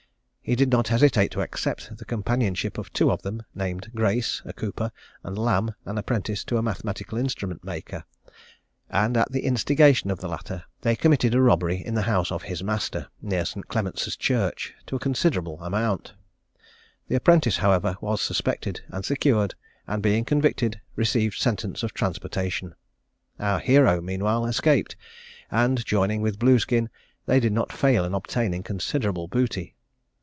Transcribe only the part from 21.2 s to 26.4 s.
sentence of transportation. Our hero meanwhile escaped, and joining with